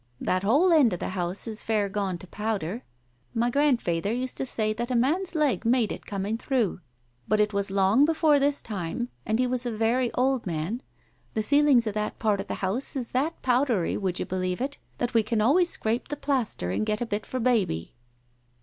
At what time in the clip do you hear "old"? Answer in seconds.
10.13-10.47